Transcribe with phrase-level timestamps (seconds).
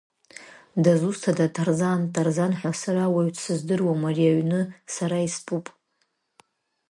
[0.83, 4.61] Дызусҭада Тарзан, Тарзан ҳәа сара уаҩ дсыздыруам, ари аҩны
[4.95, 5.65] сара истәуп!